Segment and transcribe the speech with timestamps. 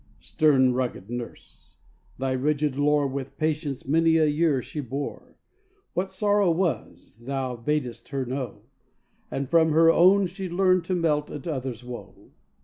[0.19, 1.77] Stern rugged Nurse!
[2.17, 5.35] thy rigid lore With patience many a year she bore:
[5.93, 8.63] What sorrow was, thou bad'st her know,
[9.29, 12.31] And from her own she learn'd to melt at others' woe.